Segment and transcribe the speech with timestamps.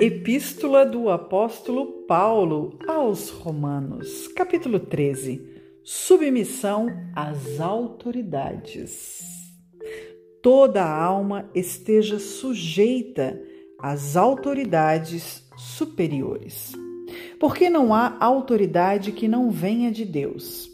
[0.00, 5.40] Epístola do Apóstolo Paulo aos Romanos, capítulo 13.
[5.84, 9.22] Submissão às autoridades.
[10.42, 13.40] Toda a alma esteja sujeita
[13.78, 16.72] às autoridades superiores.
[17.38, 20.68] Porque não há autoridade que não venha de Deus.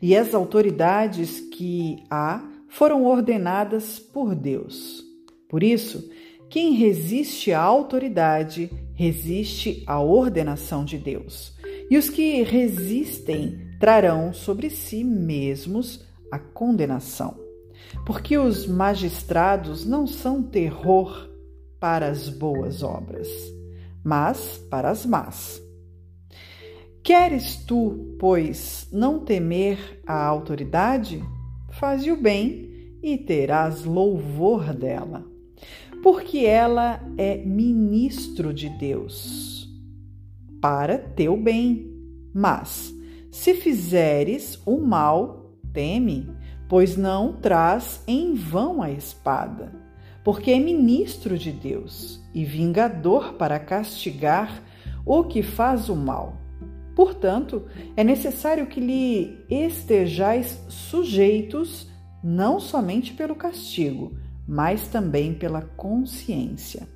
[0.00, 5.04] E as autoridades que há foram ordenadas por Deus.
[5.48, 6.08] Por isso,
[6.50, 11.56] quem resiste à autoridade resiste à ordenação de Deus.
[11.88, 17.38] E os que resistem trarão sobre si mesmos a condenação.
[18.04, 21.30] Porque os magistrados não são terror
[21.78, 23.28] para as boas obras,
[24.04, 25.62] mas para as más.
[27.02, 31.24] Queres tu, pois, não temer a autoridade?
[31.70, 35.29] Faze o bem e terás louvor dela
[36.02, 39.68] porque ela é ministro de Deus
[40.60, 41.90] para teu bem.
[42.32, 42.94] Mas,
[43.30, 46.28] se fizeres o mal, teme,
[46.68, 49.72] pois não traz em vão a espada,
[50.22, 54.62] porque é ministro de Deus e vingador para castigar
[55.04, 56.36] o que faz o mal.
[56.94, 61.88] Portanto, é necessário que lhe estejais sujeitos,
[62.22, 64.12] não somente pelo castigo,
[64.50, 66.88] mas também pela consciência.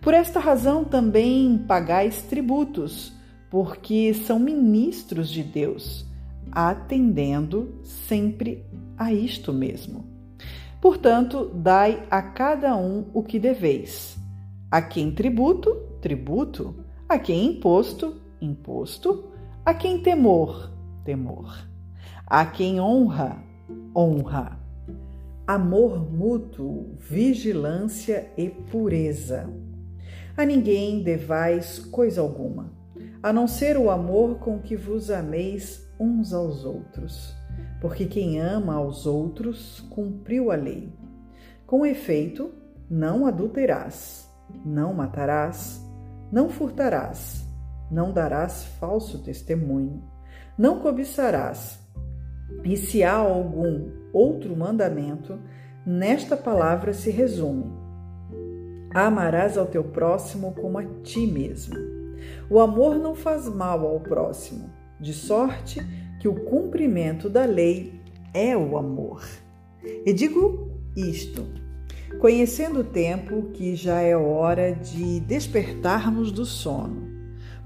[0.00, 3.12] Por esta razão também pagais tributos,
[3.50, 6.06] porque são ministros de Deus,
[6.50, 8.64] atendendo sempre
[8.96, 10.06] a isto mesmo.
[10.80, 14.16] Portanto, dai a cada um o que deveis.
[14.70, 16.76] A quem tributo, tributo.
[17.06, 19.32] A quem imposto, imposto.
[19.66, 20.72] A quem temor,
[21.04, 21.54] temor.
[22.26, 23.36] A quem honra,
[23.94, 24.65] honra
[25.46, 29.48] amor mútuo, vigilância e pureza.
[30.36, 32.72] A ninguém devais coisa alguma,
[33.22, 37.32] a não ser o amor com que vos ameis uns aos outros,
[37.80, 40.92] porque quem ama aos outros cumpriu a lei.
[41.64, 42.52] Com efeito,
[42.90, 44.28] não adulterás,
[44.64, 45.80] não matarás,
[46.32, 47.46] não furtarás,
[47.88, 50.02] não darás falso testemunho,
[50.58, 51.85] não cobiçarás.
[52.64, 55.38] E se há algum outro mandamento,
[55.84, 57.72] nesta palavra se resume:
[58.92, 61.76] Amarás ao teu próximo como a ti mesmo.
[62.50, 64.70] O amor não faz mal ao próximo,
[65.00, 65.80] de sorte
[66.20, 68.00] que o cumprimento da lei
[68.32, 69.22] é o amor.
[70.04, 71.46] E digo isto,
[72.20, 77.06] conhecendo o tempo que já é hora de despertarmos do sono,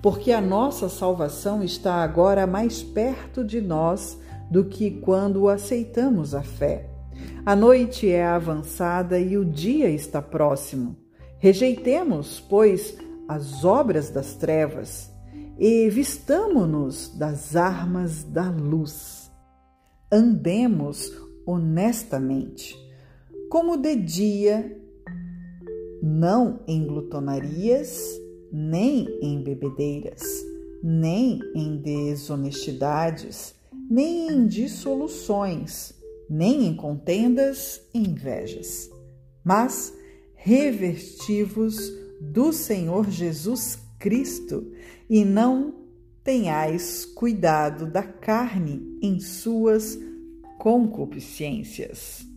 [0.02, 4.20] porque a nossa salvação está agora mais perto de nós
[4.50, 6.91] do que quando aceitamos a fé.
[7.44, 10.97] A noite é avançada e o dia está próximo.
[11.38, 12.97] Rejeitemos, pois,
[13.28, 15.10] as obras das trevas
[15.59, 19.31] e vistamo-nos das armas da luz.
[20.10, 21.12] Andemos
[21.47, 22.77] honestamente,
[23.49, 24.81] como de dia,
[26.03, 28.19] não em glutonarias,
[28.53, 30.22] nem em bebedeiras,
[30.83, 33.55] nem em desonestidades,
[33.91, 35.93] nem em dissoluções,
[36.28, 38.89] nem em contendas e invejas,
[39.45, 39.93] mas
[40.34, 44.73] revestivos do Senhor Jesus Cristo
[45.09, 45.75] e não
[46.23, 49.99] tenhais cuidado da carne em suas
[50.57, 52.29] concupiscências.